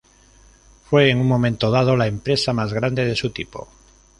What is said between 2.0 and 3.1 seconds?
empresa más grande